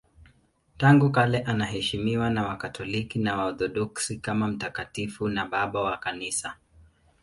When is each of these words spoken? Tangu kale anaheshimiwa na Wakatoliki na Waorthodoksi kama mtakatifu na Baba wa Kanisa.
Tangu 0.77 1.11
kale 1.11 1.39
anaheshimiwa 1.43 2.29
na 2.29 2.47
Wakatoliki 2.47 3.19
na 3.19 3.37
Waorthodoksi 3.37 4.17
kama 4.17 4.47
mtakatifu 4.47 5.27
na 5.27 5.45
Baba 5.45 5.81
wa 5.81 5.97
Kanisa. 5.97 6.57